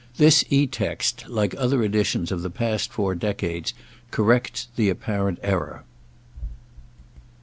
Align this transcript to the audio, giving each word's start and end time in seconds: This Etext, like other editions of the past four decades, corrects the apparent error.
This 0.17 0.43
Etext, 0.45 1.29
like 1.29 1.53
other 1.59 1.83
editions 1.83 2.31
of 2.31 2.41
the 2.41 2.49
past 2.49 2.91
four 2.91 3.13
decades, 3.13 3.75
corrects 4.09 4.67
the 4.75 4.89
apparent 4.89 5.37
error. 5.43 5.83